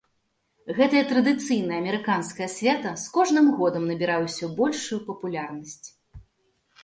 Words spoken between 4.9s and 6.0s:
папулярнасць.